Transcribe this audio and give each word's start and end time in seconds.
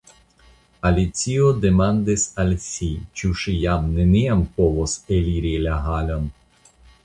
Alicio 0.89 1.49
demandis 1.65 2.23
al 2.45 2.57
si, 2.69 2.89
ĉu 3.21 3.31
ŝi 3.43 3.53
jam 3.67 3.87
neniam 4.01 4.45
povos 4.57 4.99
eliri 5.19 5.57
la 5.69 5.81
halon. 5.89 6.31